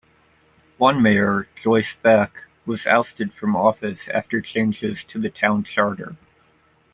[0.79, 6.15] One mayor, Joyce Beck, was ousted from office after changes to the Town Charter.